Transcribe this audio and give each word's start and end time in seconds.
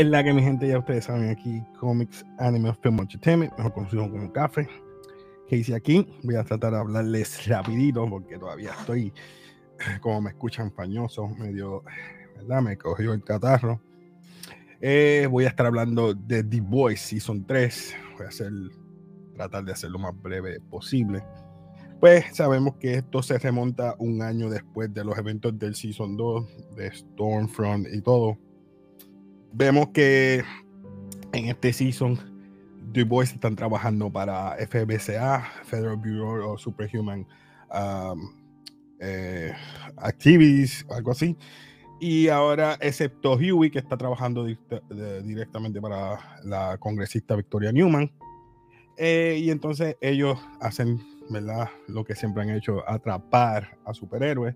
Que 0.00 0.04
es 0.04 0.10
la 0.10 0.24
que 0.24 0.32
mi 0.32 0.42
gente 0.42 0.66
ya 0.66 0.78
ustedes 0.78 1.04
saben 1.04 1.28
aquí, 1.28 1.62
Comics 1.78 2.24
Anime 2.38 2.72
Film 2.82 3.00
Entertainment, 3.00 3.54
mejor 3.58 3.74
conocido 3.74 4.10
como 4.10 4.32
Café. 4.32 4.66
Que 5.46 5.56
hice 5.56 5.74
aquí, 5.74 6.10
voy 6.22 6.36
a 6.36 6.42
tratar 6.42 6.72
de 6.72 6.78
hablarles 6.78 7.46
rapidito 7.46 8.08
porque 8.08 8.38
todavía 8.38 8.70
estoy, 8.70 9.12
como 10.00 10.22
me 10.22 10.30
escuchan, 10.30 10.70
pañoso, 10.70 11.28
medio, 11.28 11.84
¿verdad? 12.34 12.62
Me 12.62 12.78
cogió 12.78 13.12
el 13.12 13.22
catarro. 13.22 13.78
Eh, 14.80 15.28
voy 15.30 15.44
a 15.44 15.48
estar 15.48 15.66
hablando 15.66 16.14
de 16.14 16.44
The 16.44 16.62
Boys 16.62 17.02
Season 17.02 17.44
3. 17.44 17.94
Voy 18.16 18.24
a 18.24 18.28
hacer, 18.30 18.52
tratar 19.34 19.66
de 19.66 19.72
hacerlo 19.72 19.98
lo 19.98 20.04
más 20.04 20.22
breve 20.22 20.60
posible. 20.60 21.22
Pues 22.00 22.24
sabemos 22.34 22.76
que 22.76 22.94
esto 22.94 23.22
se 23.22 23.38
remonta 23.38 23.96
un 23.98 24.22
año 24.22 24.48
después 24.48 24.94
de 24.94 25.04
los 25.04 25.18
eventos 25.18 25.58
del 25.58 25.74
Season 25.74 26.16
2, 26.16 26.74
de 26.76 26.90
Stormfront 26.90 27.86
y 27.92 28.00
todo. 28.00 28.38
Vemos 29.52 29.88
que 29.88 30.42
en 31.32 31.46
este 31.46 31.72
season 31.72 32.18
The 32.92 33.04
Boys 33.04 33.32
están 33.32 33.56
trabajando 33.56 34.10
para 34.10 34.56
FBCA, 34.56 35.44
Federal 35.64 35.96
Bureau 35.96 36.52
of 36.52 36.60
Superhuman 36.60 37.26
um, 37.72 38.32
eh, 39.00 39.52
Activities, 39.96 40.86
algo 40.90 41.12
así. 41.12 41.36
Y 42.00 42.28
ahora, 42.28 42.78
excepto 42.80 43.34
Huey, 43.34 43.70
que 43.70 43.78
está 43.78 43.96
trabajando 43.96 44.46
directamente 45.22 45.80
para 45.80 46.40
la 46.44 46.78
congresista 46.78 47.36
Victoria 47.36 47.72
Newman. 47.72 48.10
Eh, 48.96 49.38
y 49.42 49.50
entonces 49.50 49.96
ellos 50.00 50.38
hacen 50.60 51.00
¿verdad? 51.30 51.68
Lo 51.86 52.04
que 52.04 52.14
siempre 52.14 52.42
han 52.42 52.50
hecho, 52.50 52.88
atrapar 52.88 53.78
a 53.84 53.94
superhéroes. 53.94 54.54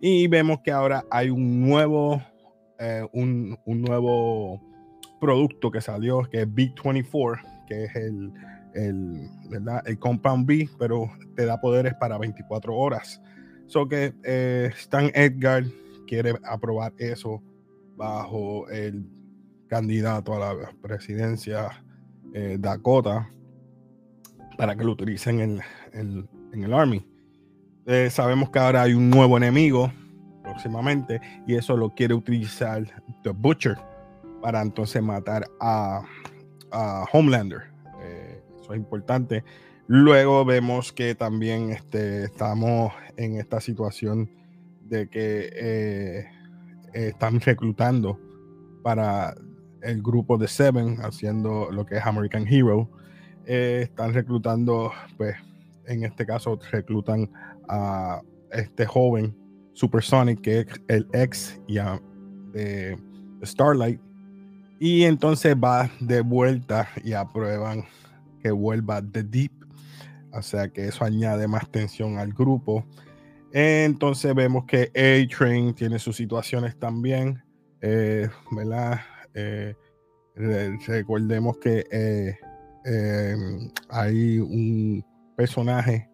Y 0.00 0.28
vemos 0.28 0.60
que 0.62 0.70
ahora 0.70 1.04
hay 1.10 1.30
un 1.30 1.60
nuevo, 1.60 2.22
eh, 2.80 3.06
un, 3.12 3.58
un, 3.66 3.82
nuevo 3.82 4.58
producto 5.20 5.70
que 5.70 5.82
salió, 5.82 6.22
que 6.22 6.42
es 6.42 6.48
B24, 6.48 7.66
que 7.66 7.84
es 7.84 7.94
el, 7.94 8.32
el, 8.74 9.28
¿verdad? 9.50 9.82
el 9.86 9.98
Compound 9.98 10.46
B, 10.46 10.66
pero 10.78 11.10
te 11.36 11.44
da 11.44 11.60
poderes 11.60 11.94
para 11.94 12.16
24 12.16 12.74
horas. 12.74 13.20
So 13.66 13.86
que 13.86 14.14
eh, 14.24 14.70
Stan 14.76 15.10
Edgar 15.14 15.64
quiere 16.06 16.34
aprobar 16.42 16.94
eso 16.96 17.42
bajo 17.96 18.66
el 18.70 19.06
candidato 19.68 20.34
a 20.34 20.38
la 20.38 20.72
presidencia 20.80 21.84
eh, 22.32 22.56
Dakota 22.58 23.30
para 24.56 24.74
que 24.74 24.84
lo 24.84 24.92
utilicen 24.92 25.40
en, 25.40 25.60
en, 25.92 26.64
el 26.64 26.72
Army. 26.72 27.06
Sabemos 28.10 28.50
que 28.50 28.58
ahora 28.58 28.82
hay 28.82 28.94
un 28.94 29.10
nuevo 29.10 29.36
enemigo 29.36 29.90
próximamente 30.42 31.20
y 31.46 31.54
eso 31.54 31.76
lo 31.76 31.90
quiere 31.90 32.14
utilizar 32.14 32.84
The 33.22 33.30
Butcher 33.30 33.76
para 34.40 34.62
entonces 34.62 35.02
matar 35.02 35.46
a, 35.60 36.02
Homelander. 37.12 37.62
Eh, 38.00 38.40
eso 38.60 38.72
es 38.72 38.78
importante. 38.78 39.42
Luego 39.88 40.44
vemos 40.44 40.92
que 40.92 41.16
también 41.16 41.70
este, 41.70 42.24
estamos 42.24 42.92
en 43.16 43.36
esta 43.40 43.60
situación 43.60 44.30
de 44.84 45.08
que 45.08 45.50
eh, 45.52 46.28
están 46.92 47.40
reclutando 47.40 48.20
para 48.84 49.34
el 49.82 50.00
grupo 50.00 50.38
de 50.38 50.46
Seven, 50.46 50.98
haciendo 51.00 51.72
lo 51.72 51.86
que 51.86 51.96
es 51.96 52.06
American 52.06 52.46
Hero. 52.46 52.88
Eh, 53.46 53.80
están 53.82 54.14
reclutando, 54.14 54.92
pues 55.16 55.34
en 55.86 56.04
este 56.04 56.24
caso 56.24 56.58
reclutan 56.70 57.28
a 57.68 58.22
este 58.52 58.86
joven 58.86 59.39
Supersonic, 59.80 60.40
que 60.40 60.60
es 60.60 60.66
el 60.88 61.08
ex 61.12 61.60
ya 61.68 62.00
de 62.52 62.96
Starlight, 63.42 64.00
y 64.78 65.04
entonces 65.04 65.54
va 65.56 65.90
de 66.00 66.20
vuelta 66.20 66.88
y 67.04 67.12
aprueban 67.12 67.84
que 68.42 68.50
vuelva 68.50 69.02
The 69.02 69.22
Deep, 69.22 69.52
o 70.32 70.42
sea 70.42 70.68
que 70.68 70.88
eso 70.88 71.04
añade 71.04 71.46
más 71.48 71.70
tensión 71.70 72.18
al 72.18 72.32
grupo. 72.32 72.84
Entonces 73.52 74.34
vemos 74.34 74.64
que 74.64 74.90
A-Train 74.94 75.74
tiene 75.74 75.98
sus 75.98 76.16
situaciones 76.16 76.78
también, 76.78 77.42
eh, 77.80 78.28
¿verdad? 78.52 79.00
Eh, 79.34 79.74
recordemos 80.86 81.58
que 81.58 82.38
Em, 82.84 83.70
hay 83.90 84.38
un 84.38 85.04
personaje, 85.36 86.08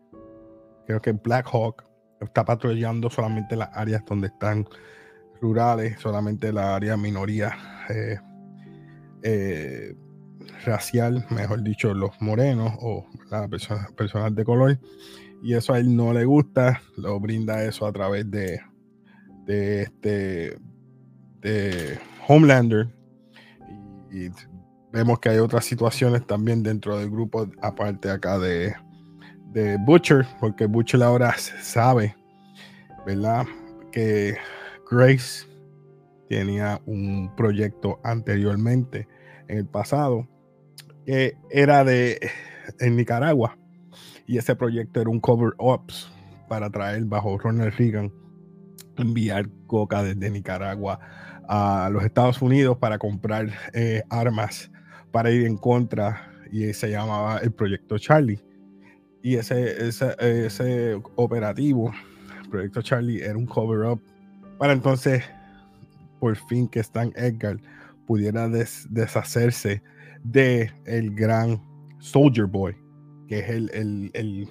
creo 0.84 1.00
que 1.00 1.12
Black 1.12 1.46
Hawk, 1.52 1.84
está 2.20 2.44
patrullando 2.44 3.10
solamente 3.10 3.56
las 3.56 3.70
áreas 3.72 4.04
donde 4.04 4.28
están 4.28 4.66
rurales, 5.40 5.98
solamente 6.00 6.52
la 6.52 6.76
área 6.76 6.96
minoría 6.96 7.56
eh, 7.90 8.18
eh, 9.22 9.94
racial, 10.64 11.26
mejor 11.30 11.62
dicho, 11.62 11.92
los 11.94 12.10
morenos 12.20 12.72
o 12.80 13.06
las 13.30 13.48
personas, 13.94 14.34
de 14.34 14.44
color. 14.44 14.78
Y 15.42 15.54
eso 15.54 15.74
a 15.74 15.78
él 15.78 15.94
no 15.94 16.12
le 16.12 16.24
gusta, 16.24 16.80
lo 16.96 17.20
brinda 17.20 17.62
eso 17.64 17.86
a 17.86 17.92
través 17.92 18.30
de, 18.30 18.60
de 19.44 19.82
este 19.82 20.58
de 21.42 21.98
Homelander. 22.26 22.88
y 24.10 24.30
vemos 24.92 25.18
que 25.20 25.28
hay 25.28 25.38
otras 25.38 25.64
situaciones 25.64 26.26
también 26.26 26.62
dentro 26.62 26.98
del 26.98 27.10
grupo, 27.10 27.48
aparte 27.60 28.10
acá 28.10 28.38
de, 28.38 28.74
de 29.56 29.78
Butcher, 29.78 30.26
porque 30.38 30.66
Butcher 30.66 31.02
ahora 31.02 31.34
sabe, 31.38 32.14
¿verdad? 33.06 33.46
Que 33.90 34.36
Grace 34.90 35.46
tenía 36.28 36.78
un 36.84 37.34
proyecto 37.34 37.98
anteriormente 38.04 39.08
en 39.48 39.56
el 39.56 39.66
pasado 39.66 40.28
que 41.06 41.38
era 41.48 41.84
de 41.84 42.20
en 42.80 42.96
Nicaragua 42.96 43.56
y 44.26 44.36
ese 44.36 44.54
proyecto 44.54 45.00
era 45.00 45.08
un 45.08 45.20
cover 45.20 45.54
ups 45.58 46.12
para 46.48 46.68
traer 46.68 47.06
bajo 47.06 47.38
Ronald 47.38 47.72
Reagan 47.78 48.12
enviar 48.98 49.48
coca 49.66 50.02
desde 50.02 50.28
Nicaragua 50.30 51.00
a 51.48 51.88
los 51.90 52.04
Estados 52.04 52.42
Unidos 52.42 52.76
para 52.76 52.98
comprar 52.98 53.48
eh, 53.72 54.02
armas 54.10 54.70
para 55.12 55.30
ir 55.30 55.46
en 55.46 55.56
contra 55.56 56.30
y 56.52 56.74
se 56.74 56.90
llamaba 56.90 57.38
el 57.38 57.52
proyecto 57.52 57.96
Charlie. 57.98 58.45
Y 59.26 59.34
ese, 59.34 59.88
ese, 59.88 61.02
operativo, 61.16 61.92
el 62.44 62.48
proyecto 62.48 62.80
Charlie, 62.80 63.22
era 63.22 63.36
un 63.36 63.44
cover-up 63.44 64.00
para 64.56 64.72
entonces, 64.72 65.24
por 66.20 66.36
fin, 66.36 66.68
que 66.68 66.78
Stan 66.78 67.12
Edgar 67.16 67.56
pudiera 68.06 68.48
deshacerse 68.48 69.82
de 70.22 70.70
el 70.84 71.12
gran 71.12 71.60
Soldier 71.98 72.46
Boy, 72.46 72.76
que 73.26 73.40
es 73.40 73.48
el, 73.48 74.12
el, 74.14 74.48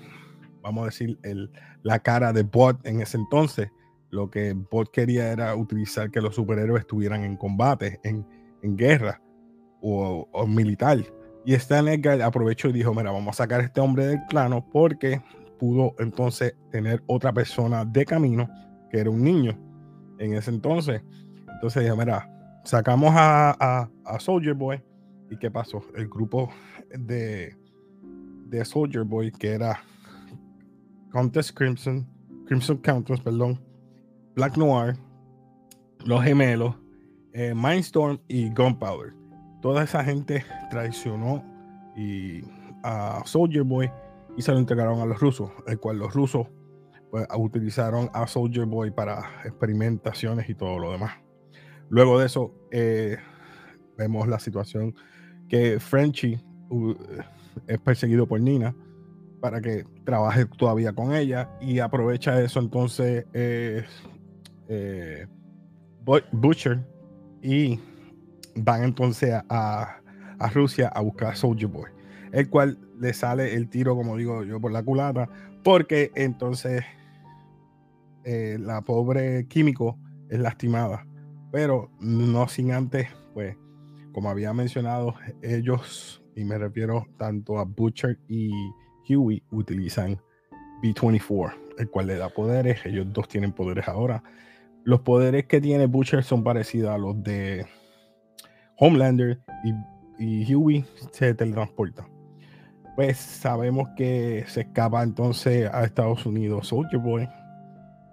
vamos 0.61 0.81
a 0.81 0.85
decir, 0.87 1.17
el, 1.23 1.49
la 1.83 1.99
cara 1.99 2.33
de 2.33 2.43
Bot 2.43 2.85
en 2.85 2.99
ese 2.99 3.15
entonces. 3.15 3.69
Lo 4.09 4.29
que 4.29 4.51
Bot 4.51 4.91
quería 4.91 5.31
era 5.31 5.55
utilizar 5.55 6.11
que 6.11 6.19
los 6.19 6.35
superhéroes 6.35 6.81
estuvieran 6.81 7.23
en 7.23 7.37
combate, 7.37 8.01
en, 8.03 8.27
en 8.61 8.75
guerra 8.75 9.21
o, 9.79 10.45
militar. 10.45 10.97
Y 11.45 11.53
Stan 11.53 11.88
Edgar 11.88 12.22
aprovechó 12.23 12.69
y 12.69 12.73
dijo, 12.73 12.94
mira, 12.94 13.11
vamos 13.11 13.35
a 13.35 13.44
sacar 13.44 13.61
a 13.61 13.66
este 13.66 13.79
hombre 13.79 14.08
del 14.08 14.25
plano 14.25 14.67
porque 14.72 15.22
pudo 15.59 15.93
entonces 15.99 16.55
tener 16.72 17.03
otra 17.05 17.31
persona 17.31 17.85
de 17.85 18.03
camino, 18.03 18.49
que 18.90 18.99
era 18.99 19.11
un 19.11 19.23
niño 19.23 19.55
en 20.17 20.34
ese 20.34 20.49
entonces. 20.49 21.03
Entonces 21.53 21.84
dijo, 21.84 21.96
mira, 21.96 22.28
sacamos 22.64 23.14
a, 23.16 23.87
Soldier 24.17 24.55
Boy. 24.55 24.81
¿Y 25.29 25.37
qué 25.37 25.52
pasó? 25.52 25.84
El 25.96 26.08
grupo 26.08 26.49
de, 26.90 27.55
de 28.47 28.66
Soldier 28.66 29.03
Boy, 29.03 29.31
que 29.31 29.53
era 29.53 29.79
Countess 31.11 31.52
Crimson, 31.52 32.08
Crimson 32.47 32.78
Countess, 32.78 33.22
perdón, 33.22 33.59
Black 34.35 34.58
Noir, 34.58 34.96
Los 36.05 36.23
Gemelos, 36.23 36.75
eh, 37.34 37.53
Mindstorm 37.55 38.19
y 38.28 38.49
Gunpowder 38.49 39.14
toda 39.66 39.82
esa 39.82 40.03
gente 40.03 40.46
traicionó 40.70 41.44
a 42.84 43.23
Soldier 43.26 43.64
Boy 43.64 43.90
y 44.38 44.44
se 44.44 44.52
lo 44.52 44.59
entregaron 44.59 45.00
a 45.00 45.08
los 45.08 45.20
rusos, 45.20 45.50
el 45.66 45.79
cual 45.79 45.97
los 45.97 46.14
rusos 46.14 46.46
pues, 47.09 47.26
utilizaron 47.35 48.12
a 48.14 48.28
Soldier 48.28 48.67
Boy 48.67 48.91
para 48.91 49.41
experimentaciones 49.44 50.47
y 50.52 50.53
todo 50.53 50.78
lo 50.78 50.91
demás. 50.91 51.14
Luego 51.90 52.20
de 52.20 52.28
eso, 52.28 52.53
eh, 52.70 53.17
vemos 53.97 54.28
la 54.28 54.38
situación 54.38 54.94
que 55.50 55.79
Frenchy 55.79 56.40
es 57.66 57.79
perseguido 57.79 58.28
por 58.28 58.41
Nina 58.41 58.76
para 59.41 59.62
que 59.62 59.84
trabaje 60.03 60.46
todavía 60.46 60.94
con 60.94 61.12
ella 61.12 61.50
y 61.59 61.79
aprovecha 61.79 62.40
eso 62.40 62.59
entonces 62.59 63.26
eh, 63.34 63.84
eh, 64.67 65.26
Butcher 66.32 66.85
y 67.41 67.79
van 68.55 68.84
entonces 68.84 69.34
a, 69.49 70.02
Rusia 70.53 70.90
a 70.90 71.02
buscar 71.02 71.29
a 71.34 71.35
Soldier 71.35 71.69
Boy, 71.69 71.90
el 72.31 72.49
cual 72.49 72.78
le 72.99 73.13
sale 73.13 73.53
el 73.53 73.69
tiro, 73.69 73.96
como 73.96 74.17
digo 74.17 74.43
yo, 74.43 74.59
por 74.59 74.72
la 74.72 74.84
culata, 74.84 75.29
porque 75.63 76.11
entonces 76.16 76.84
eh, 78.23 78.57
la 78.59 78.81
pobre 78.81 79.47
químico 79.47 79.97
es 80.29 80.40
lastimada, 80.40 81.05
pero 81.52 81.90
no 81.99 82.47
sin 82.47 82.72
antes, 82.72 83.07
pues, 83.34 83.55
como 84.13 84.29
había 84.29 84.53
mencionado, 84.53 85.16
ellos, 85.41 86.23
y 86.35 86.46
me 86.46 86.57
refiero 86.57 87.05
tanto 87.17 87.59
a 87.59 87.66
Butcher 87.66 88.17
y 88.28 88.52
Huey, 89.07 89.43
utilizan 89.52 90.19
B24, 90.81 91.53
el 91.78 91.90
cual 91.90 92.07
le 92.07 92.16
da 92.16 92.29
poderes. 92.29 92.85
Ellos 92.85 93.07
dos 93.11 93.28
tienen 93.28 93.52
poderes 93.52 93.87
ahora. 93.87 94.23
Los 94.84 95.02
poderes 95.02 95.46
que 95.46 95.61
tiene 95.61 95.87
Butcher 95.87 96.23
son 96.23 96.43
parecidos 96.43 96.91
a 96.91 96.97
los 96.97 97.22
de 97.23 97.66
Homelander 98.77 99.39
y, 99.63 100.23
y 100.23 100.55
Huey 100.55 100.85
se 101.11 101.33
teletransporta. 101.33 102.07
Pues 102.95 103.17
sabemos 103.17 103.89
que 103.97 104.45
se 104.47 104.61
escapa 104.61 105.03
entonces 105.03 105.69
a 105.73 105.83
Estados 105.83 106.25
Unidos 106.25 106.67
Soldier 106.67 107.01
Boy. 107.01 107.27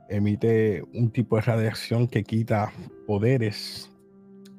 Emite 0.08 0.82
un 0.94 1.10
tipo 1.10 1.36
de 1.36 1.42
radiación 1.42 2.08
que 2.08 2.24
quita 2.24 2.72
poderes. 3.06 3.90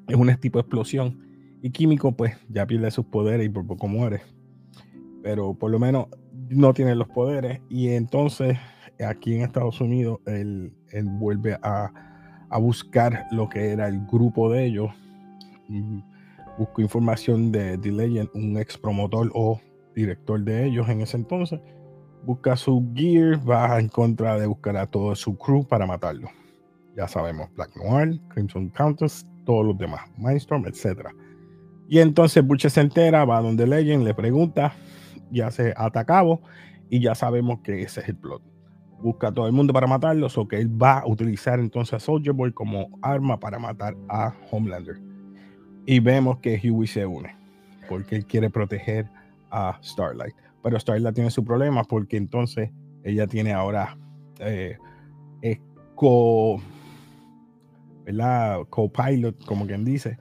Es 0.08 0.16
un 0.16 0.34
tipo 0.36 0.58
de 0.58 0.62
explosión. 0.62 1.20
Y 1.62 1.70
químico, 1.70 2.12
pues 2.12 2.36
ya 2.48 2.66
pierde 2.66 2.90
sus 2.90 3.06
poderes 3.06 3.46
y 3.46 3.50
por 3.50 3.66
poco 3.66 3.86
muere. 3.86 4.22
Pero 5.22 5.54
por 5.54 5.70
lo 5.70 5.78
menos 5.78 6.08
no 6.48 6.72
tiene 6.72 6.94
los 6.94 7.08
poderes. 7.08 7.60
Y 7.68 7.90
entonces 7.90 8.58
aquí 9.02 9.34
en 9.34 9.42
Estados 9.42 9.80
Unidos 9.80 10.20
él, 10.26 10.72
vuelve 11.02 11.58
a, 11.62 11.90
buscar 12.60 13.26
lo 13.32 13.48
que 13.48 13.70
era 13.70 13.88
el 13.88 14.06
grupo 14.06 14.50
de 14.52 14.64
ellos. 14.64 14.90
Busco 16.58 16.82
información 16.82 17.50
de 17.50 17.78
The 17.78 17.90
Legend, 17.90 18.30
un 18.34 18.56
ex 18.58 18.78
promotor 18.78 19.30
o 19.34 19.60
director 19.94 20.40
de 20.40 20.66
ellos 20.66 20.88
en 20.88 21.00
ese 21.00 21.16
entonces. 21.16 21.60
Busca 22.24 22.56
su 22.56 22.90
gear, 22.94 23.38
va 23.48 23.78
en 23.78 23.88
contra 23.88 24.38
de 24.38 24.46
buscar 24.46 24.76
a 24.76 24.86
todo 24.86 25.14
su 25.14 25.36
crew 25.36 25.66
para 25.66 25.86
matarlo. 25.86 26.28
Ya 26.96 27.08
sabemos, 27.08 27.48
Black 27.54 27.76
Noir, 27.76 28.20
Crimson 28.28 28.68
Countess, 28.70 29.26
todos 29.44 29.66
los 29.66 29.78
demás, 29.78 30.02
Mindstorm, 30.16 30.64
etc. 30.66 31.08
Y 31.88 31.98
entonces 31.98 32.46
Butcher 32.46 32.70
se 32.70 32.80
entera, 32.80 33.24
va 33.24 33.40
donde 33.40 33.66
Legend, 33.66 34.04
le 34.04 34.14
pregunta, 34.14 34.74
ya 35.30 35.50
se 35.50 35.74
atacado 35.76 36.40
y 36.88 37.00
ya 37.00 37.14
sabemos 37.14 37.60
que 37.60 37.82
ese 37.82 38.00
es 38.00 38.08
el 38.08 38.16
plot 38.16 38.54
busca 39.04 39.28
a 39.28 39.32
todo 39.32 39.46
el 39.46 39.52
mundo 39.52 39.74
para 39.74 39.86
matarlos 39.86 40.38
o 40.38 40.48
que 40.48 40.56
él 40.56 40.82
va 40.82 41.00
a 41.00 41.06
utilizar 41.06 41.60
entonces 41.60 41.92
a 41.92 42.00
Soldier 42.00 42.32
Boy 42.34 42.52
como 42.52 42.88
arma 43.02 43.38
para 43.38 43.58
matar 43.58 43.94
a 44.08 44.32
Homelander. 44.50 45.13
Y 45.86 46.00
vemos 46.00 46.38
que 46.38 46.60
Huey 46.62 46.86
se 46.86 47.06
une 47.06 47.34
porque 47.88 48.16
él 48.16 48.26
quiere 48.26 48.50
proteger 48.50 49.08
a 49.50 49.78
Starlight. 49.82 50.34
Pero 50.62 50.78
Starlight 50.80 51.14
tiene 51.14 51.30
su 51.30 51.44
problema 51.44 51.84
porque 51.84 52.16
entonces 52.16 52.70
ella 53.02 53.26
tiene 53.26 53.52
ahora 53.52 53.96
eh, 54.38 54.78
co, 55.94 56.60
co-pilot, 58.70 59.44
como 59.44 59.66
quien 59.66 59.84
dice, 59.84 60.18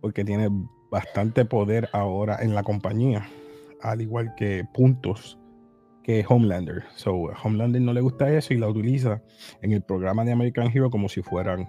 porque 0.00 0.24
tiene 0.24 0.48
bastante 0.90 1.44
poder 1.44 1.88
ahora 1.92 2.38
en 2.40 2.54
la 2.54 2.62
compañía, 2.62 3.28
al 3.82 4.00
igual 4.00 4.34
que 4.36 4.64
puntos 4.72 5.38
que 6.02 6.24
Homelander. 6.26 6.84
So, 6.94 7.30
Homelander 7.42 7.82
no 7.82 7.92
le 7.92 8.00
gusta 8.00 8.32
eso 8.32 8.54
y 8.54 8.58
la 8.58 8.68
utiliza 8.68 9.22
en 9.62 9.72
el 9.72 9.82
programa 9.82 10.24
de 10.24 10.32
American 10.32 10.70
Hero 10.72 10.90
como 10.90 11.08
si 11.08 11.22
fueran 11.22 11.68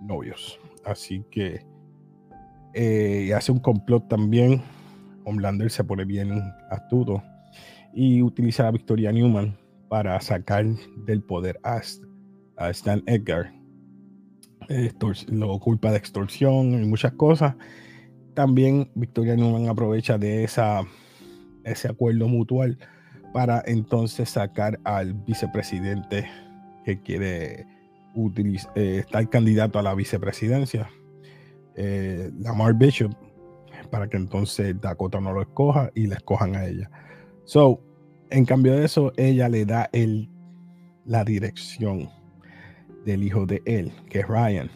novios. 0.00 0.58
Así 0.84 1.24
que 1.30 1.66
eh, 2.78 3.32
hace 3.34 3.52
un 3.52 3.58
complot 3.58 4.06
también. 4.06 4.62
Homelander 5.24 5.70
se 5.70 5.82
pone 5.82 6.04
bien 6.04 6.42
astuto 6.70 7.22
y 7.94 8.20
utiliza 8.20 8.68
a 8.68 8.70
Victoria 8.70 9.10
Newman 9.10 9.56
para 9.88 10.20
sacar 10.20 10.66
del 11.06 11.22
poder 11.22 11.58
a, 11.64 11.80
Stan 12.70 13.02
Edgar. 13.06 13.52
lo 15.28 15.58
culpa 15.58 15.90
de 15.90 15.96
extorsión 15.96 16.82
y 16.82 16.86
muchas 16.86 17.12
cosas. 17.12 17.54
También 18.34 18.90
Victoria 18.94 19.34
Newman 19.36 19.68
aprovecha 19.68 20.18
de 20.18 20.44
ese 20.44 21.88
acuerdo 21.88 22.28
mutual 22.28 22.78
para 23.32 23.62
entonces 23.66 24.28
sacar 24.28 24.78
al 24.84 25.14
vicepresidente 25.14 26.28
que 26.84 27.00
quiere 27.00 27.66
utilizar, 28.14 28.72
eh, 28.76 28.98
estar 28.98 29.28
candidato 29.30 29.78
a 29.78 29.82
la 29.82 29.94
vicepresidencia, 29.94 30.90
eh, 31.76 32.30
Lamar 32.38 32.74
Bishop, 32.74 33.12
para 33.90 34.08
que 34.08 34.16
entonces 34.16 34.80
Dakota 34.80 35.20
no 35.20 35.32
lo 35.32 35.42
escoja 35.42 35.90
y 35.94 36.06
le 36.06 36.16
escojan 36.16 36.56
a 36.56 36.66
ella. 36.66 36.90
So, 37.44 37.80
en 38.30 38.44
cambio 38.44 38.74
de 38.74 38.84
eso, 38.84 39.12
ella 39.16 39.48
le 39.48 39.64
da 39.64 39.88
el, 39.92 40.28
la 41.04 41.24
dirección 41.24 42.10
del 43.04 43.22
hijo 43.22 43.46
de 43.46 43.62
él, 43.64 43.92
que 44.10 44.20
es 44.20 44.28
Ryan, 44.28 44.70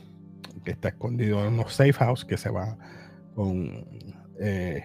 que 0.64 0.70
está 0.70 0.88
escondido 0.88 1.44
en 1.44 1.54
unos 1.54 1.72
safe 1.72 1.94
house 1.94 2.24
que 2.24 2.36
se 2.36 2.50
va 2.50 2.76
con 3.34 3.84
eh, 4.38 4.82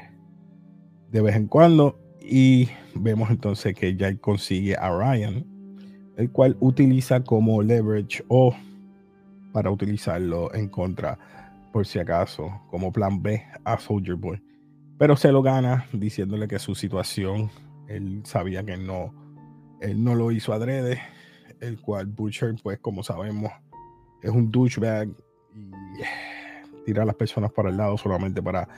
de 1.12 1.22
vez 1.22 1.36
en 1.36 1.48
cuando 1.48 2.00
y 2.22 2.70
vemos 2.96 3.30
entonces 3.30 3.76
que 3.76 3.96
ya 3.96 4.16
consigue 4.18 4.76
a 4.76 4.90
Ryan, 4.90 5.46
el 6.18 6.32
cual 6.32 6.58
utiliza 6.60 7.24
como 7.24 7.62
leverage 7.62 8.24
o 8.28 8.56
para 9.54 9.70
utilizarlo 9.70 10.54
en 10.54 10.68
contra, 10.68 11.18
por 11.76 11.86
si 11.86 12.00
acaso, 12.00 12.62
como 12.72 12.90
plan 12.90 13.22
B 13.22 13.44
a 13.66 13.78
Soldier 13.78 14.16
Boy. 14.16 14.42
Pero 14.98 15.18
se 15.18 15.30
lo 15.30 15.42
gana 15.42 15.86
diciéndole 15.92 16.48
que 16.48 16.58
su 16.58 16.74
situación, 16.74 17.52
él 17.90 18.22
sabía 18.24 18.64
que 18.64 18.78
no, 18.78 19.14
él 19.82 20.02
no 20.02 20.16
lo 20.16 20.32
hizo 20.32 20.54
adrede, 20.54 21.02
el 21.60 21.82
cual 21.82 22.06
Butcher, 22.06 22.56
pues 22.64 22.80
como 22.80 23.04
sabemos, 23.04 23.52
es 24.22 24.30
un 24.30 24.50
douchebag 24.50 25.10
y 25.54 26.86
tira 26.86 27.04
a 27.04 27.06
las 27.06 27.16
personas 27.16 27.52
para 27.52 27.68
el 27.68 27.76
lado 27.76 27.98
solamente 27.98 28.42
para 28.42 28.70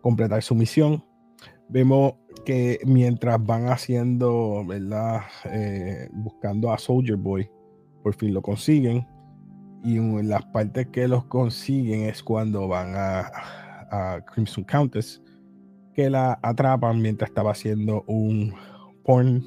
completar 0.00 0.40
su 0.40 0.54
misión. 0.54 1.04
Vemos 1.68 2.12
que 2.44 2.78
mientras 2.86 3.44
van 3.44 3.66
haciendo, 3.66 4.64
¿verdad? 4.64 5.22
Eh, 5.46 6.08
buscando 6.12 6.72
a 6.72 6.78
Soldier 6.78 7.16
Boy, 7.16 7.50
por 8.04 8.14
fin 8.14 8.32
lo 8.32 8.42
consiguen. 8.42 9.04
Y 9.84 9.98
las 10.22 10.42
partes 10.46 10.86
que 10.86 11.06
los 11.06 11.26
consiguen 11.26 12.08
es 12.08 12.22
cuando 12.22 12.66
van 12.66 12.94
a, 12.96 13.30
Crimson 14.32 14.64
Countess, 14.64 15.22
que 15.92 16.08
la 16.08 16.38
atrapan 16.42 17.00
mientras 17.00 17.30
estaba 17.30 17.52
haciendo 17.52 18.02
un 18.08 18.54
porn, 19.04 19.44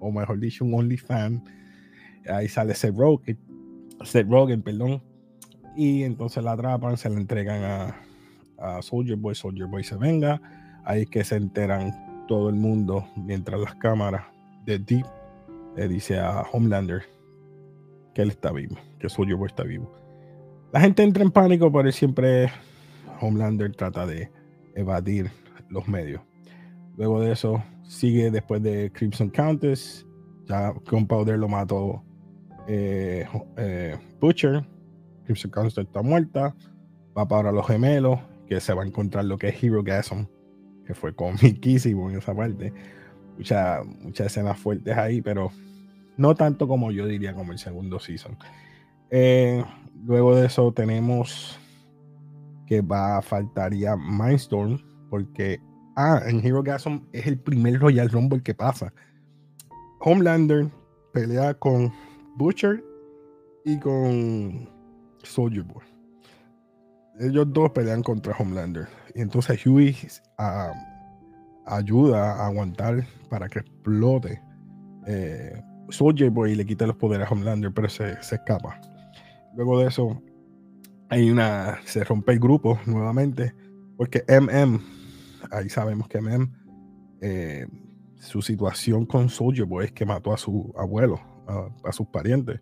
o 0.00 0.10
mejor 0.10 0.40
dicho, 0.40 0.64
un 0.64 0.74
OnlyFans. 0.74 1.42
Ahí 2.28 2.48
sale 2.48 2.74
Seth 2.74 2.96
Rogen, 2.96 3.38
Seth 4.02 4.26
Rogen, 4.28 4.62
perdón. 4.62 5.02
Y 5.76 6.02
entonces 6.02 6.42
la 6.42 6.52
atrapan, 6.52 6.96
se 6.96 7.10
la 7.10 7.20
entregan 7.20 7.62
a, 7.62 7.96
a 8.58 8.82
Soldier 8.82 9.16
Boy. 9.16 9.34
Soldier 9.34 9.68
Boy 9.68 9.84
se 9.84 9.96
venga. 9.96 10.40
Ahí 10.84 11.02
es 11.02 11.10
que 11.10 11.22
se 11.22 11.36
enteran 11.36 12.26
todo 12.26 12.48
el 12.48 12.56
mundo 12.56 13.06
mientras 13.16 13.60
las 13.60 13.74
cámaras 13.76 14.24
de 14.64 14.78
Deep 14.78 15.06
le 15.76 15.88
dice 15.88 16.18
a 16.18 16.40
Homelander 16.52 17.17
que 18.18 18.22
él 18.22 18.30
está 18.30 18.50
vivo, 18.50 18.76
que 18.98 19.08
Soldier 19.08 19.36
Boy 19.36 19.46
está 19.46 19.62
vivo. 19.62 19.94
La 20.72 20.80
gente 20.80 21.04
entra 21.04 21.22
en 21.22 21.30
pánico, 21.30 21.70
pero 21.70 21.92
siempre 21.92 22.50
Homelander 23.20 23.70
trata 23.76 24.06
de 24.06 24.28
evadir 24.74 25.30
los 25.68 25.86
medios. 25.86 26.20
Luego 26.96 27.20
de 27.20 27.30
eso, 27.30 27.62
sigue 27.84 28.32
después 28.32 28.60
de 28.60 28.90
Crimson 28.90 29.30
Countess. 29.30 30.04
Ya 30.46 30.74
con 30.90 31.06
Powder 31.06 31.38
lo 31.38 31.46
mató 31.46 32.02
eh, 32.66 33.24
eh, 33.56 33.96
Butcher. 34.20 34.66
Crimson 35.24 35.52
Countess 35.52 35.78
está 35.78 36.02
muerta. 36.02 36.56
Va 37.16 37.28
para 37.28 37.52
los 37.52 37.68
gemelos, 37.68 38.18
que 38.48 38.58
se 38.58 38.74
va 38.74 38.82
a 38.82 38.86
encontrar 38.86 39.26
lo 39.26 39.38
que 39.38 39.46
es 39.50 39.62
Hero 39.62 39.84
Gasm 39.84 40.26
que 40.84 40.92
fue 40.92 41.14
comiquísimo 41.14 42.10
en 42.10 42.16
esa 42.18 42.34
parte. 42.34 42.72
Muchas 43.36 43.86
muchas 43.86 44.26
escenas 44.26 44.58
fuertes 44.58 44.96
ahí, 44.96 45.22
pero 45.22 45.52
no 46.18 46.34
tanto 46.34 46.68
como 46.68 46.90
yo 46.90 47.06
diría 47.06 47.32
como 47.32 47.52
el 47.52 47.58
segundo 47.58 47.98
season. 47.98 48.36
Eh, 49.10 49.64
luego 50.04 50.36
de 50.36 50.46
eso 50.46 50.70
tenemos 50.72 51.58
que 52.66 52.82
va 52.82 53.22
faltaría 53.22 53.96
Mindstorm, 53.96 54.78
porque 55.08 55.58
ah, 55.96 56.20
en 56.26 56.44
Hero 56.44 56.62
Gasm 56.62 56.98
es 57.12 57.26
el 57.26 57.38
primer 57.38 57.80
Royal 57.80 58.10
Rumble 58.10 58.42
que 58.42 58.52
pasa. 58.52 58.92
Homelander 60.00 60.68
pelea 61.12 61.54
con 61.54 61.90
Butcher 62.36 62.84
y 63.64 63.78
con 63.78 64.68
Soldier 65.22 65.64
Boy. 65.64 65.84
Ellos 67.20 67.46
dos 67.52 67.70
pelean 67.70 68.02
contra 68.02 68.36
Homelander. 68.36 68.88
Y 69.14 69.20
entonces 69.22 69.64
Huey 69.64 69.96
ah, 70.36 70.72
ayuda 71.64 72.34
a 72.34 72.46
aguantar 72.46 73.06
para 73.30 73.48
que 73.48 73.60
explote 73.60 74.42
eh, 75.06 75.62
Soldier 75.90 76.30
Boy 76.30 76.54
le 76.54 76.66
quita 76.66 76.86
los 76.86 76.96
poderes 76.96 77.26
a 77.26 77.32
Homelander, 77.32 77.72
pero 77.72 77.88
se, 77.88 78.12
escapa. 78.12 78.80
Luego 79.54 79.80
de 79.80 79.88
eso, 79.88 80.22
hay 81.08 81.30
una. 81.30 81.78
Se 81.84 82.04
rompe 82.04 82.32
el 82.32 82.38
grupo 82.38 82.78
nuevamente. 82.86 83.54
Porque 83.96 84.24
MM, 84.28 84.80
ahí 85.50 85.68
sabemos 85.68 86.08
que 86.08 86.20
MM, 86.20 86.52
eh, 87.20 87.66
su 88.16 88.42
situación 88.42 89.06
con 89.06 89.28
Soldier 89.28 89.66
Boy 89.66 89.86
es 89.86 89.92
que 89.92 90.06
mató 90.06 90.32
a 90.32 90.38
su 90.38 90.72
abuelo, 90.76 91.20
a, 91.84 91.92
sus 91.92 92.06
parientes. 92.06 92.60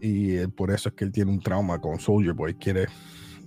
Y 0.00 0.46
por 0.48 0.70
eso 0.70 0.88
es 0.88 0.94
que 0.94 1.04
él 1.04 1.12
tiene 1.12 1.30
un 1.30 1.40
trauma 1.40 1.80
con 1.80 1.98
Soldier 1.98 2.32
Boy. 2.32 2.54
Quiere 2.54 2.86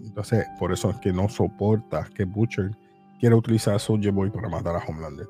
Entonces, 0.04 0.46
por 0.60 0.72
eso 0.72 0.92
es 0.92 0.98
que 0.98 1.12
no 1.12 1.28
soporta 1.28 2.08
que 2.14 2.26
Butcher 2.26 2.72
quiera 3.20 3.36
utilizar 3.36 3.76
a 3.76 3.80
Soldier 3.80 4.14
Boy 4.14 4.30
para 4.30 4.50
matar 4.50 4.76
a 4.76 4.86
Homelander. 4.86 5.28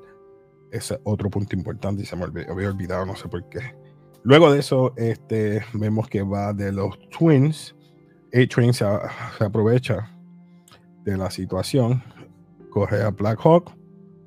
Ese 0.70 0.94
es 0.94 1.00
otro 1.04 1.30
punto 1.30 1.54
importante 1.56 2.02
y 2.02 2.06
se 2.06 2.16
me 2.16 2.24
había 2.24 2.68
olvidado, 2.68 3.06
no 3.06 3.16
sé 3.16 3.28
por 3.28 3.48
qué. 3.48 3.60
Luego 4.22 4.52
de 4.52 4.58
eso, 4.58 4.92
este, 4.96 5.62
vemos 5.72 6.08
que 6.08 6.22
va 6.22 6.52
de 6.52 6.72
los 6.72 6.98
Twins. 7.10 7.76
A-Train 8.34 8.72
se, 8.72 8.84
aprovecha 8.84 10.10
de 11.04 11.16
la 11.16 11.30
situación, 11.30 12.02
coge 12.70 13.00
a 13.02 13.10
Black 13.10 13.38
Hawk, 13.44 13.72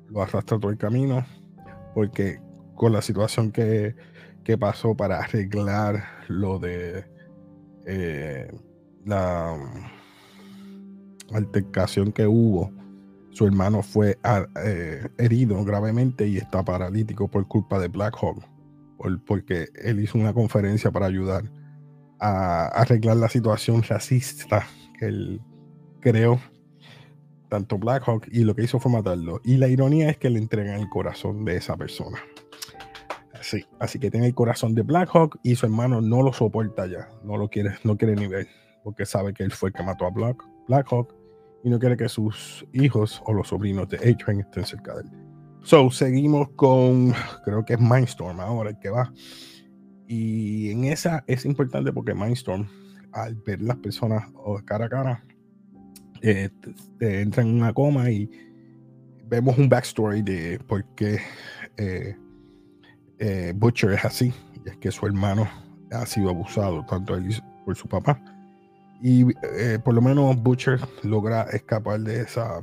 lo 0.08 0.22
arrastra 0.22 0.58
todo 0.58 0.70
el 0.70 0.78
camino, 0.78 1.24
porque 1.94 2.40
con 2.74 2.92
la 2.92 3.02
situación 3.02 3.52
que, 3.52 3.94
que 4.42 4.56
pasó 4.56 4.96
para 4.96 5.18
arreglar 5.18 6.02
lo 6.28 6.58
de 6.58 7.04
eh, 7.86 8.50
la 9.04 9.54
altercación 11.32 12.10
que 12.12 12.26
hubo, 12.26 12.72
su 13.32 13.46
hermano 13.46 13.82
fue 13.82 14.18
ah, 14.22 14.46
eh, 14.64 15.08
herido 15.18 15.62
gravemente 15.64 16.26
y 16.26 16.36
está 16.36 16.64
paralítico 16.64 17.28
por 17.28 17.46
culpa 17.46 17.78
de 17.78 17.88
Black 17.88 18.16
Hawk, 18.20 18.44
porque 19.26 19.68
él 19.82 20.00
hizo 20.00 20.18
una 20.18 20.32
conferencia 20.32 20.90
para 20.90 21.06
ayudar 21.06 21.44
a 22.18 22.66
arreglar 22.66 23.16
la 23.16 23.28
situación 23.28 23.82
racista 23.82 24.66
que 24.98 25.06
él 25.06 25.40
creó, 26.00 26.40
tanto 27.48 27.78
Black 27.78 28.04
Hawk, 28.06 28.26
y 28.30 28.44
lo 28.44 28.54
que 28.54 28.64
hizo 28.64 28.78
fue 28.78 28.92
matarlo. 28.92 29.40
Y 29.44 29.56
la 29.56 29.68
ironía 29.68 30.10
es 30.10 30.18
que 30.18 30.30
le 30.30 30.38
entregan 30.38 30.80
el 30.80 30.88
corazón 30.88 31.44
de 31.44 31.56
esa 31.56 31.76
persona. 31.76 32.18
Sí, 33.40 33.64
así 33.78 33.98
que 33.98 34.10
tiene 34.10 34.26
el 34.26 34.34
corazón 34.34 34.74
de 34.74 34.82
Black 34.82 35.10
Hawk 35.14 35.38
y 35.42 35.54
su 35.54 35.64
hermano 35.64 36.02
no 36.02 36.22
lo 36.22 36.32
soporta 36.32 36.86
ya, 36.86 37.08
no 37.24 37.38
lo 37.38 37.48
quiere, 37.48 37.70
no 37.84 37.96
quiere 37.96 38.14
ni 38.14 38.26
ver, 38.26 38.48
porque 38.84 39.06
sabe 39.06 39.32
que 39.32 39.44
él 39.44 39.50
fue 39.50 39.70
el 39.70 39.74
que 39.74 39.82
mató 39.82 40.04
a 40.04 40.10
Black, 40.10 40.44
Black 40.68 40.86
Hawk 40.92 41.19
y 41.62 41.70
no 41.70 41.78
quiere 41.78 41.96
que 41.96 42.08
sus 42.08 42.66
hijos 42.72 43.22
o 43.26 43.32
los 43.32 43.48
sobrinos 43.48 43.88
de 43.88 43.98
A-Train 43.98 44.40
estén 44.40 44.64
cerca 44.64 44.94
de 44.94 45.02
él. 45.02 45.10
So, 45.62 45.90
seguimos 45.90 46.48
con, 46.56 47.12
creo 47.44 47.64
que 47.64 47.74
es 47.74 47.80
Mindstorm 47.80 48.40
ahora 48.40 48.70
el 48.70 48.78
que 48.78 48.88
va. 48.88 49.12
Y 50.06 50.70
en 50.70 50.84
esa 50.84 51.22
es 51.26 51.44
importante 51.44 51.92
porque 51.92 52.14
Mindstorm, 52.14 52.66
al 53.12 53.34
ver 53.34 53.60
las 53.60 53.76
personas 53.76 54.24
cara 54.64 54.86
a 54.86 54.88
cara, 54.88 55.24
eh, 56.22 56.48
te, 56.98 57.20
entra 57.20 57.42
en 57.42 57.54
una 57.54 57.72
coma 57.72 58.10
y 58.10 58.30
vemos 59.26 59.58
un 59.58 59.68
backstory 59.68 60.22
de 60.22 60.58
por 60.66 60.84
qué 60.94 61.18
eh, 61.76 62.16
eh, 63.18 63.52
Butcher 63.54 63.92
es 63.92 64.04
así. 64.04 64.32
Y 64.64 64.68
es 64.68 64.76
que 64.78 64.90
su 64.90 65.06
hermano 65.06 65.46
ha 65.92 66.06
sido 66.06 66.30
abusado, 66.30 66.84
tanto 66.86 67.16
él 67.16 67.34
por 67.64 67.76
su 67.76 67.86
papá 67.86 68.20
y 69.02 69.26
eh, 69.42 69.78
por 69.82 69.94
lo 69.94 70.02
menos 70.02 70.36
Butcher 70.42 70.80
logra 71.02 71.42
escapar 71.52 72.00
de 72.00 72.20
esa, 72.20 72.62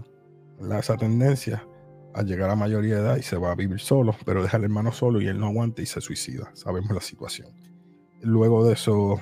esa 0.77 0.97
tendencia 0.97 1.65
a 2.13 2.21
llegar 2.21 2.49
a 2.49 2.55
mayoría 2.55 2.95
de 2.95 3.01
edad 3.01 3.17
y 3.17 3.23
se 3.23 3.37
va 3.37 3.51
a 3.51 3.55
vivir 3.55 3.79
solo, 3.79 4.15
pero 4.25 4.43
deja 4.43 4.57
al 4.57 4.63
hermano 4.63 4.91
solo 4.91 5.21
y 5.21 5.27
él 5.27 5.39
no 5.39 5.47
aguanta 5.47 5.81
y 5.81 5.85
se 5.85 6.01
suicida. 6.01 6.49
Sabemos 6.53 6.91
la 6.91 7.01
situación. 7.01 7.49
Luego 8.21 8.65
de 8.65 8.73
eso, 8.73 9.19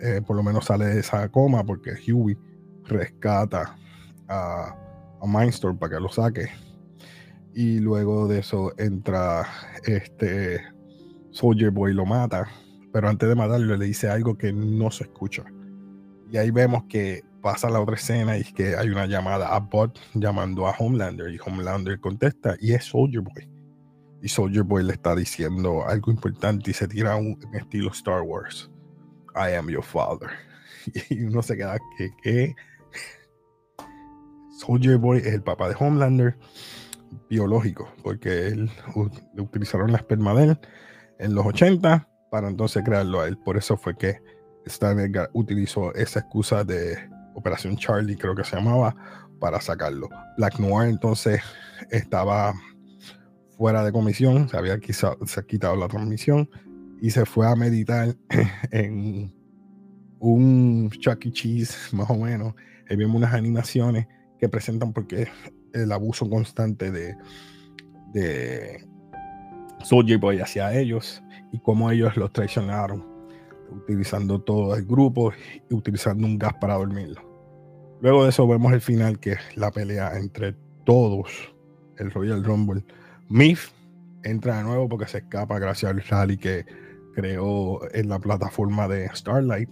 eh, 0.00 0.20
por 0.26 0.36
lo 0.36 0.42
menos 0.42 0.66
sale 0.66 0.86
de 0.86 1.00
esa 1.00 1.28
coma 1.28 1.64
porque 1.64 1.94
Huey 2.06 2.36
rescata 2.84 3.76
a, 4.28 4.76
a 5.20 5.26
Mindstorm 5.26 5.78
para 5.78 5.96
que 5.96 6.00
lo 6.00 6.08
saque. 6.08 6.48
Y 7.54 7.78
luego 7.78 8.28
de 8.28 8.40
eso 8.40 8.72
entra 8.76 9.46
este 9.84 10.60
Soldier 11.30 11.70
Boy 11.70 11.94
lo 11.94 12.06
mata, 12.06 12.48
pero 12.92 13.08
antes 13.08 13.28
de 13.28 13.34
matarlo 13.34 13.76
le 13.76 13.86
dice 13.86 14.08
algo 14.08 14.36
que 14.36 14.52
no 14.52 14.90
se 14.90 15.04
escucha 15.04 15.44
y 16.30 16.36
ahí 16.36 16.50
vemos 16.50 16.84
que 16.88 17.22
pasa 17.40 17.70
la 17.70 17.80
otra 17.80 17.94
escena 17.94 18.36
y 18.36 18.44
que 18.44 18.76
hay 18.76 18.88
una 18.88 19.06
llamada 19.06 19.54
a 19.54 19.60
Bot 19.60 20.00
llamando 20.14 20.66
a 20.66 20.72
Homelander 20.72 21.32
y 21.32 21.38
Homelander 21.44 22.00
contesta 22.00 22.56
y 22.60 22.72
es 22.72 22.84
Soldier 22.84 23.22
Boy. 23.22 23.48
Y 24.22 24.28
Soldier 24.28 24.64
Boy 24.64 24.82
le 24.82 24.94
está 24.94 25.14
diciendo 25.14 25.86
algo 25.86 26.10
importante 26.10 26.70
y 26.70 26.74
se 26.74 26.88
tira 26.88 27.14
un, 27.16 27.38
estilo 27.52 27.90
Star 27.92 28.22
Wars. 28.22 28.70
I 29.36 29.54
am 29.54 29.68
your 29.68 29.84
father. 29.84 30.30
Y 31.10 31.22
uno 31.24 31.42
se 31.42 31.56
queda 31.56 31.78
que. 32.22 32.54
Soldier 34.58 34.98
Boy 34.98 35.18
es 35.18 35.34
el 35.34 35.42
papá 35.42 35.68
de 35.68 35.76
Homelander 35.78 36.36
biológico, 37.28 37.88
porque 38.02 38.48
él 38.48 38.70
utilizaron 39.36 39.92
la 39.92 39.98
esperma 39.98 40.34
de 40.34 40.44
él 40.44 40.58
en 41.18 41.34
los 41.34 41.44
80 41.46 42.08
para 42.30 42.48
entonces 42.48 42.82
crearlo 42.84 43.20
a 43.20 43.28
él. 43.28 43.36
Por 43.38 43.56
eso 43.56 43.76
fue 43.76 43.96
que 43.96 44.20
Stan 44.66 44.98
utilizó 45.32 45.94
esa 45.94 46.20
excusa 46.20 46.64
de 46.64 46.98
Operación 47.34 47.76
Charlie, 47.76 48.16
creo 48.16 48.34
que 48.34 48.44
se 48.44 48.56
llamaba, 48.56 48.94
para 49.38 49.60
sacarlo. 49.60 50.08
Black 50.36 50.58
Noir 50.58 50.88
entonces 50.88 51.40
estaba 51.90 52.54
fuera 53.56 53.84
de 53.84 53.92
comisión, 53.92 54.48
se 54.48 54.56
había 54.56 54.78
quizá, 54.78 55.16
se 55.24 55.40
ha 55.40 55.42
quitado 55.44 55.76
la 55.76 55.88
transmisión 55.88 56.48
y 57.00 57.10
se 57.10 57.24
fue 57.24 57.46
a 57.46 57.54
meditar 57.54 58.16
en 58.70 59.32
un 60.18 60.90
Chuck 60.90 61.26
E. 61.26 61.32
Cheese, 61.32 61.94
más 61.94 62.10
o 62.10 62.16
menos. 62.16 62.54
Ahí 62.88 62.96
vemos 62.96 63.16
unas 63.16 63.34
animaciones 63.34 64.06
que 64.38 64.48
presentan 64.48 64.92
porque 64.92 65.28
el 65.72 65.92
abuso 65.92 66.28
constante 66.28 66.90
de, 66.90 67.16
de 68.12 68.86
Soldier 69.84 70.18
Boy 70.18 70.40
hacia 70.40 70.74
ellos 70.74 71.22
y 71.52 71.58
cómo 71.60 71.90
ellos 71.90 72.16
los 72.16 72.32
traicionaron 72.32 73.15
utilizando 73.70 74.40
todo 74.40 74.74
el 74.74 74.84
grupo 74.84 75.32
y 75.68 75.74
utilizando 75.74 76.26
un 76.26 76.38
gas 76.38 76.54
para 76.60 76.74
dormirlo. 76.74 77.20
Luego 78.00 78.24
de 78.24 78.30
eso 78.30 78.46
vemos 78.46 78.72
el 78.72 78.80
final, 78.80 79.18
que 79.18 79.32
es 79.32 79.56
la 79.56 79.70
pelea 79.70 80.16
entre 80.18 80.54
todos, 80.84 81.54
el 81.98 82.10
Royal 82.10 82.44
Rumble. 82.44 82.84
Mif 83.28 83.70
entra 84.22 84.58
de 84.58 84.64
nuevo 84.64 84.88
porque 84.88 85.06
se 85.06 85.18
escapa 85.18 85.58
gracias 85.58 85.90
al 85.90 86.02
rally 86.02 86.36
que 86.36 86.66
creó 87.14 87.80
en 87.94 88.08
la 88.08 88.18
plataforma 88.18 88.86
de 88.88 89.08
Starlight. 89.14 89.70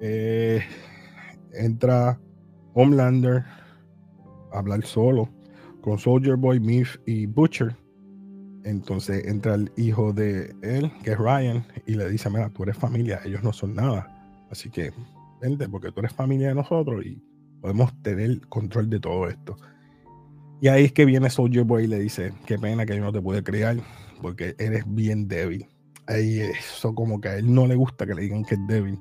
Eh, 0.00 0.62
entra 1.52 2.20
Homelander 2.74 3.44
a 4.52 4.58
hablar 4.58 4.84
solo 4.84 5.28
con 5.80 5.98
Soldier 5.98 6.36
Boy, 6.36 6.60
Mif 6.60 6.98
y 7.06 7.26
Butcher 7.26 7.76
entonces 8.64 9.26
entra 9.26 9.54
el 9.54 9.70
hijo 9.76 10.12
de 10.12 10.54
él, 10.62 10.90
que 11.02 11.12
es 11.12 11.18
Ryan, 11.18 11.64
y 11.86 11.94
le 11.94 12.08
dice, 12.08 12.30
mira, 12.30 12.50
tú 12.50 12.62
eres 12.64 12.76
familia, 12.76 13.20
ellos 13.24 13.42
no 13.42 13.52
son 13.52 13.74
nada. 13.74 14.46
Así 14.50 14.70
que 14.70 14.92
vente, 15.40 15.68
porque 15.68 15.92
tú 15.92 16.00
eres 16.00 16.12
familia 16.12 16.48
de 16.48 16.54
nosotros 16.54 17.04
y 17.04 17.22
podemos 17.60 17.92
tener 18.02 18.40
control 18.48 18.88
de 18.90 19.00
todo 19.00 19.28
esto. 19.28 19.56
Y 20.60 20.68
ahí 20.68 20.84
es 20.84 20.92
que 20.92 21.04
viene 21.04 21.28
Soldier 21.28 21.64
Boy 21.64 21.84
y 21.84 21.88
le 21.88 21.98
dice, 21.98 22.32
qué 22.46 22.58
pena 22.58 22.86
que 22.86 22.96
yo 22.96 23.02
no 23.02 23.12
te 23.12 23.20
pude 23.20 23.42
criar, 23.42 23.76
porque 24.22 24.54
eres 24.58 24.84
bien 24.86 25.28
débil. 25.28 25.66
Ahí 26.06 26.40
eso 26.40 26.94
como 26.94 27.20
que 27.20 27.28
a 27.28 27.36
él 27.36 27.52
no 27.52 27.66
le 27.66 27.74
gusta 27.74 28.06
que 28.06 28.14
le 28.14 28.22
digan 28.22 28.44
que 28.44 28.54
es 28.54 28.66
débil. 28.66 28.98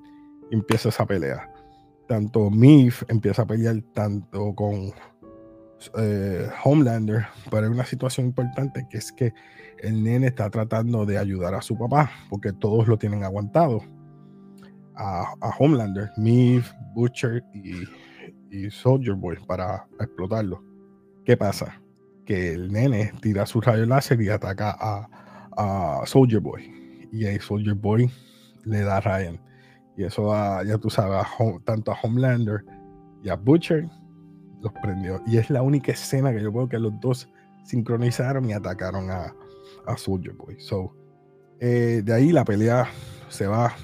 Y 0.51 0.55
empieza 0.55 0.89
esa 0.89 1.05
pelea. 1.05 1.49
Tanto 2.07 2.49
Mif 2.49 3.03
empieza 3.07 3.43
a 3.43 3.47
pelear 3.47 3.81
tanto 3.93 4.53
con 4.55 4.91
eh, 5.97 6.49
Homelander, 6.63 7.25
pero 7.49 7.65
hay 7.65 7.71
una 7.71 7.85
situación 7.85 8.27
importante 8.27 8.87
que 8.89 8.97
es 8.97 9.11
que 9.11 9.33
el 9.79 10.03
nene 10.03 10.27
está 10.27 10.49
tratando 10.49 11.05
de 11.05 11.17
ayudar 11.17 11.53
a 11.55 11.61
su 11.61 11.77
papá, 11.77 12.09
porque 12.29 12.53
todos 12.53 12.87
lo 12.87 12.97
tienen 12.97 13.23
aguantado. 13.23 13.81
A, 14.95 15.33
Homelander, 15.57 16.11
Meave, 16.17 16.63
Butcher 16.93 17.43
y, 17.53 18.69
Soldier 18.69 19.15
Boy 19.15 19.37
para 19.47 19.87
explotarlo. 19.99 20.63
¿Qué 21.25 21.35
pasa? 21.35 21.81
Que 22.25 22.53
el 22.53 22.71
nene 22.71 23.11
tira 23.19 23.47
su 23.47 23.59
rayo 23.59 23.85
láser 23.87 24.21
y 24.21 24.29
ataca 24.29 24.77
a, 24.79 26.01
Soldier 26.05 26.39
Boy. 26.39 27.09
Y 27.11 27.25
ahí 27.25 27.39
Soldier 27.39 27.75
Boy 27.75 28.09
le 28.63 28.81
da 28.81 28.97
a 28.97 29.01
Ryan. 29.01 29.39
Y 29.97 30.03
eso 30.03 30.31
ya 30.63 30.77
tú 30.77 30.89
sabes, 30.89 31.27
tanto 31.65 31.91
a 31.91 31.97
Homelander 32.01 32.63
y 33.23 33.29
a 33.29 33.35
Butcher 33.35 33.89
los 34.63 34.73
prendió. 34.81 35.21
Y 35.27 35.37
es 35.37 35.49
la 35.49 35.61
única 35.61 35.91
escena 35.91 36.31
que 36.31 36.41
yo 36.41 36.51
veo 36.51 36.67
que 36.67 36.79
los 36.79 36.99
dos 36.99 37.29
sincronizaron 37.63 38.49
y 38.49 38.53
atacaron 38.53 39.11
a, 39.11 39.35
a 39.85 39.97
Soldier 39.97 40.33
Boy. 40.33 40.59
So, 40.59 40.95
eh, 41.59 42.01
de 42.03 42.13
ahí 42.13 42.31
la 42.31 42.45
pelea 42.45 42.87
se 43.29 43.45
va 43.45 43.75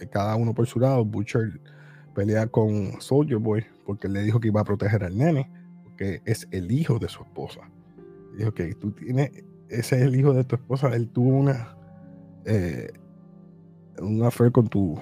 eh, 0.00 0.06
cada 0.06 0.36
uno 0.36 0.54
por 0.54 0.66
su 0.66 0.78
lado. 0.78 1.04
Butcher 1.04 1.60
pelea 2.14 2.46
con 2.46 3.00
Soldier 3.00 3.38
Boy 3.38 3.64
porque 3.84 4.08
le 4.08 4.22
dijo 4.22 4.38
que 4.38 4.48
iba 4.48 4.60
a 4.60 4.64
proteger 4.64 5.04
al 5.04 5.16
nene, 5.16 5.50
porque 5.82 6.20
es 6.24 6.46
el 6.50 6.70
hijo 6.70 6.98
de 6.98 7.08
su 7.08 7.22
esposa. 7.22 7.60
Dijo 8.36 8.52
que 8.52 8.74
tú 8.74 8.92
tienes, 8.92 9.30
ese 9.68 9.96
es 9.96 10.02
el 10.02 10.14
hijo 10.14 10.32
de 10.34 10.44
tu 10.44 10.56
esposa. 10.56 10.94
Él 10.94 11.08
tuvo 11.08 11.30
una 11.30 11.74
eh, 12.44 12.92
un 14.00 14.22
affair 14.22 14.52
con 14.52 14.68
tu 14.68 14.98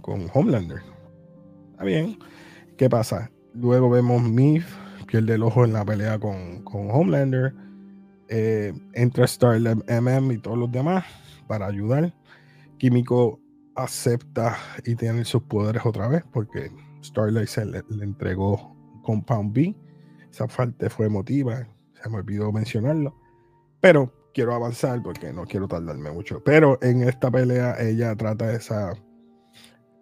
con 0.00 0.26
Homelander. 0.32 0.82
Está 1.72 1.84
bien. 1.84 2.18
¿Qué 2.76 2.88
pasa? 2.90 3.31
Luego 3.54 3.90
vemos 3.90 4.22
Mif 4.22 4.82
pierde 5.12 5.34
el 5.34 5.42
ojo 5.42 5.66
en 5.66 5.74
la 5.74 5.84
pelea 5.84 6.18
con, 6.18 6.62
Homelander. 6.64 7.52
Eh, 8.28 8.72
entra 8.94 9.26
Star 9.26 9.60
MM 9.60 10.32
y 10.32 10.38
todos 10.38 10.56
los 10.56 10.72
demás 10.72 11.04
para 11.46 11.66
ayudar. 11.66 12.14
Químico 12.78 13.38
acepta 13.74 14.56
y 14.86 14.96
tiene 14.96 15.26
sus 15.26 15.42
poderes 15.42 15.84
otra 15.84 16.08
vez 16.08 16.24
porque 16.32 16.70
Starlight 17.02 17.48
se 17.48 17.66
le, 17.66 17.82
entregó 18.00 18.74
Compound 19.02 19.52
B. 19.52 19.76
Esa 20.30 20.46
parte 20.46 20.88
fue 20.88 21.06
emotiva, 21.06 21.68
se 22.02 22.08
me 22.08 22.16
olvidó 22.16 22.50
mencionarlo. 22.50 23.14
Pero 23.82 24.10
quiero 24.32 24.54
avanzar 24.54 25.02
porque 25.02 25.30
no 25.30 25.44
quiero 25.44 25.68
tardarme 25.68 26.10
mucho. 26.10 26.42
Pero 26.42 26.78
en 26.80 27.02
esta 27.02 27.30
pelea 27.30 27.76
ella 27.78 28.16
trata 28.16 28.50
esa... 28.54 28.94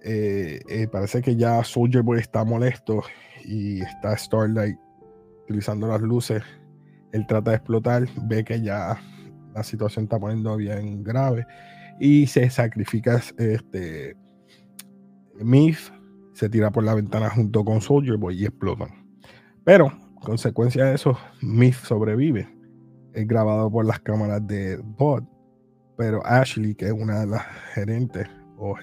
Eh, 0.03 0.63
eh, 0.69 0.87
parece 0.87 1.21
que 1.21 1.35
ya 1.37 1.63
Soldier 1.65 2.03
Boy 2.03 2.21
está 2.21 2.45
molesto 2.45 3.03
y 3.45 3.83
está 3.83 4.17
Starlight 4.17 4.79
utilizando 5.45 5.89
las 5.89 6.01
luces. 6.01 6.43
Él 7.13 7.27
trata 7.27 7.51
de 7.51 7.57
explotar, 7.57 8.07
ve 8.23 8.45
que 8.45 8.61
ya 8.61 9.01
la 9.55 9.63
situación 9.63 10.05
está 10.05 10.19
poniendo 10.19 10.57
bien 10.57 11.03
grave 11.03 11.47
y 11.99 12.27
se 12.27 12.49
sacrifica 12.51 13.21
este 13.37 14.17
Myth 15.41 15.93
se 16.35 16.49
tira 16.49 16.71
por 16.71 16.85
la 16.85 16.95
ventana 16.95 17.29
junto 17.31 17.65
con 17.65 17.81
Soldier 17.81 18.17
Boy 18.17 18.41
y 18.41 18.47
explotan. 18.47 18.89
Pero, 19.65 19.93
consecuencia 20.23 20.87
de 20.87 20.95
eso, 20.95 21.19
Myth 21.43 21.75
sobrevive. 21.75 22.49
Es 23.13 23.27
grabado 23.27 23.71
por 23.71 23.85
las 23.85 24.01
cámaras 24.01 24.47
de 24.47 24.79
Bot. 24.79 25.25
Pero 25.97 26.25
Ashley, 26.25 26.75
que 26.75 26.87
es 26.87 26.93
una 26.93 27.21
de 27.21 27.27
las 27.27 27.43
gerentes 27.75 28.27
o 28.57 28.75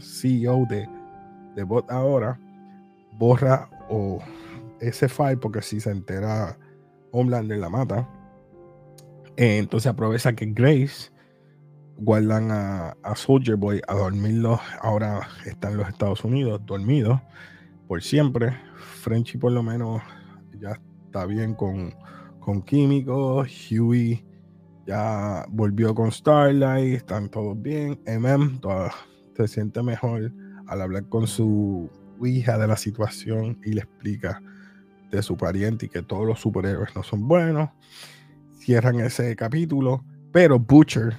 CEO 0.00 0.64
de, 0.68 0.88
de 1.56 1.62
Bot 1.64 1.90
ahora, 1.90 2.38
borra 3.20 3.68
o 3.90 4.18
ese 4.80 5.08
file 5.08 5.36
porque 5.36 5.60
si 5.60 5.78
se 5.78 5.90
entera 5.90 6.58
Homelander 7.12 7.58
la 7.58 7.68
mata. 7.68 8.08
entonces 9.36 9.90
aprovecha 9.90 10.32
que 10.32 10.46
Grace 10.46 11.12
guardan 11.98 12.50
a, 12.50 12.96
Soldier 13.14 13.56
Boy 13.56 13.82
a 13.86 13.94
dormirlo. 13.94 14.58
Ahora 14.80 15.28
está 15.44 15.70
en 15.70 15.76
los 15.76 15.88
Estados 15.88 16.24
Unidos, 16.24 16.62
dormido 16.64 17.20
por 17.86 18.02
siempre. 18.02 18.56
Frenchy 19.02 19.36
por 19.36 19.52
lo 19.52 19.62
menos 19.62 20.00
ya 20.58 20.80
está 21.04 21.26
bien 21.26 21.54
con, 21.54 21.94
con 22.40 22.62
químicos. 22.62 23.50
Huey 23.70 24.24
ya 24.86 25.44
volvió 25.50 25.94
con 25.94 26.10
Starlight, 26.10 26.94
están 26.94 27.28
todos 27.28 27.60
bien. 27.60 28.00
MM 28.06 28.60
se 29.36 29.48
siente 29.48 29.82
mejor 29.82 30.32
al 30.68 30.80
hablar 30.80 31.06
con 31.08 31.26
su 31.26 31.90
hija 32.26 32.58
de 32.58 32.66
la 32.66 32.76
situación 32.76 33.60
y 33.64 33.72
le 33.72 33.82
explica 33.82 34.42
de 35.10 35.22
su 35.22 35.36
pariente 35.36 35.86
y 35.86 35.88
que 35.88 36.02
todos 36.02 36.26
los 36.26 36.40
superhéroes 36.40 36.94
no 36.94 37.02
son 37.02 37.26
buenos. 37.26 37.70
Cierran 38.58 39.00
ese 39.00 39.34
capítulo, 39.36 40.04
pero 40.32 40.58
Butcher 40.58 41.16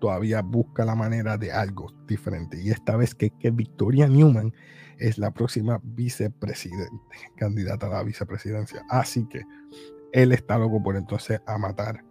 todavía 0.00 0.42
busca 0.42 0.84
la 0.84 0.94
manera 0.94 1.38
de 1.38 1.52
algo 1.52 1.92
diferente. 2.06 2.60
Y 2.60 2.70
esta 2.70 2.96
vez 2.96 3.14
que, 3.14 3.30
que 3.30 3.50
Victoria 3.50 4.08
Newman 4.08 4.52
es 4.98 5.18
la 5.18 5.30
próxima 5.32 5.80
vicepresidente, 5.82 7.16
candidata 7.36 7.86
a 7.86 7.90
la 7.90 8.02
vicepresidencia. 8.02 8.84
Así 8.88 9.26
que 9.28 9.42
él 10.12 10.32
está 10.32 10.58
loco 10.58 10.82
por 10.82 10.96
entonces 10.96 11.40
a 11.46 11.58
matar 11.58 12.04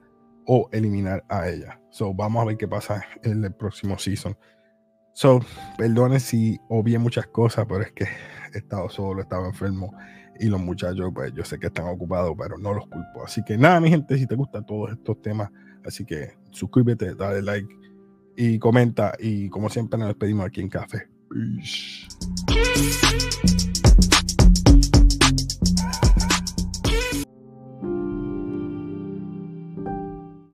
o 0.45 0.69
eliminar 0.71 1.23
a 1.29 1.47
ella. 1.47 1.79
So, 1.91 2.13
vamos 2.13 2.41
a 2.41 2.45
ver 2.45 2.57
qué 2.57 2.67
pasa 2.67 3.03
en 3.23 3.43
el 3.43 3.53
próximo 3.53 3.97
season. 3.97 4.35
So, 5.13 5.41
perdone 5.77 6.19
si 6.19 6.59
obvié 6.69 6.97
muchas 6.97 7.27
cosas, 7.27 7.65
pero 7.67 7.81
es 7.81 7.91
que 7.91 8.05
he 8.53 8.57
estado 8.57 8.89
solo, 8.89 9.21
estaba 9.21 9.47
enfermo 9.47 9.93
y 10.39 10.47
los 10.47 10.59
muchachos, 10.59 11.11
pues 11.13 11.33
yo 11.33 11.43
sé 11.45 11.59
que 11.59 11.67
están 11.67 11.85
ocupados, 11.87 12.33
pero 12.37 12.57
no 12.57 12.73
los 12.73 12.87
culpo. 12.87 13.23
Así 13.23 13.43
que 13.43 13.57
nada, 13.57 13.79
mi 13.79 13.89
gente, 13.89 14.17
si 14.17 14.25
te 14.25 14.35
gustan 14.35 14.65
todos 14.65 14.91
estos 14.91 15.21
temas, 15.21 15.49
así 15.85 16.05
que 16.05 16.37
suscríbete, 16.51 17.13
dale 17.15 17.41
like 17.41 17.81
y 18.35 18.57
comenta. 18.57 19.13
Y 19.19 19.49
como 19.49 19.69
siempre, 19.69 19.99
nos 19.99 20.07
despedimos 20.07 20.45
aquí 20.45 20.61
en 20.61 20.69
Café. 20.69 21.07
Peace. 21.29 22.07